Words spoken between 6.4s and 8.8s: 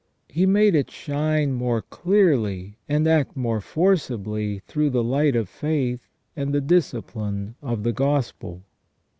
the discipline of the Gospel.